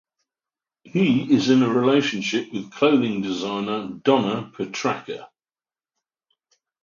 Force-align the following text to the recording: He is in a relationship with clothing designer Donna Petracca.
He 0.83 1.31
is 1.31 1.51
in 1.51 1.61
a 1.61 1.69
relationship 1.69 2.51
with 2.51 2.71
clothing 2.71 3.21
designer 3.21 3.87
Donna 4.01 4.51
Petracca. 4.51 5.29